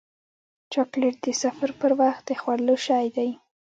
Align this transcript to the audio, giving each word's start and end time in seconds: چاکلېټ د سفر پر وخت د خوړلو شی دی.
چاکلېټ 0.71 1.15
د 1.25 1.27
سفر 1.43 1.69
پر 1.79 1.91
وخت 2.01 2.23
د 2.27 2.31
خوړلو 2.41 2.75
شی 2.85 3.05
دی. 3.17 3.29